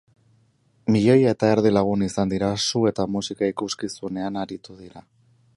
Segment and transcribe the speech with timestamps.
[0.95, 5.09] Milioi eta erdi lagun izan dira su eta musika ikuskizunean aritu dira.